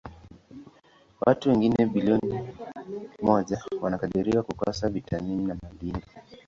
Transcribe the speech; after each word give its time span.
Watu 1.21 1.49
wengine 1.49 1.85
bilioni 1.85 2.47
moja 3.21 3.63
wanakadiriwa 3.81 4.43
kukosa 4.43 4.89
vitamini 4.89 5.45
na 5.45 5.57
madini. 5.63 6.03